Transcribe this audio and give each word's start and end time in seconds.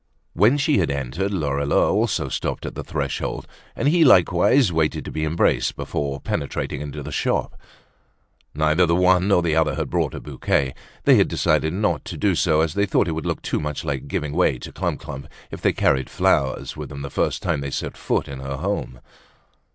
When 0.33 0.57
she 0.57 0.79
had 0.79 0.89
entered 0.89 1.31
Lorilleux 1.31 1.91
also 1.93 2.27
stopped 2.27 2.65
at 2.65 2.73
the 2.73 2.83
threshold 2.83 3.47
and 3.75 3.87
he 3.87 4.03
likewise 4.03 4.73
waited 4.73 5.05
to 5.05 5.11
be 5.11 5.23
embraced 5.23 5.75
before 5.75 6.19
penetrating 6.19 6.81
into 6.81 7.03
the 7.03 7.11
shop. 7.11 7.55
Neither 8.55 8.87
the 8.87 8.95
one 8.95 9.27
nor 9.27 9.43
the 9.43 9.55
other 9.55 9.75
had 9.75 9.91
brought 9.91 10.15
a 10.15 10.19
bouquet. 10.19 10.73
They 11.03 11.17
had 11.17 11.27
decided 11.27 11.73
not 11.73 12.03
to 12.05 12.17
do 12.17 12.33
so 12.33 12.61
as 12.61 12.73
they 12.73 12.87
thought 12.87 13.07
it 13.07 13.11
would 13.11 13.27
look 13.27 13.43
too 13.43 13.59
much 13.59 13.83
like 13.83 14.07
giving 14.07 14.33
way 14.33 14.57
to 14.57 14.71
Clump 14.71 15.01
clump 15.01 15.27
if 15.51 15.61
they 15.61 15.71
carried 15.71 16.09
flowers 16.09 16.75
with 16.75 16.89
them 16.89 17.03
the 17.03 17.11
first 17.11 17.43
time 17.43 17.61
they 17.61 17.69
set 17.69 17.95
foot 17.95 18.27
in 18.27 18.39
her 18.39 18.55
home. 18.57 19.01